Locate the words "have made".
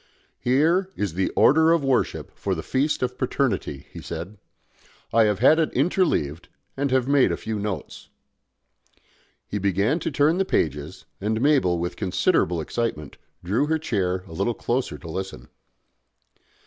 6.89-7.31